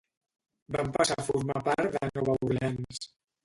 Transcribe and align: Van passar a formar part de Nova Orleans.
Van 0.75 0.89
passar 0.95 1.19
a 1.23 1.27
formar 1.29 1.61
part 1.69 1.95
de 1.99 2.13
Nova 2.17 2.39
Orleans. 2.51 3.09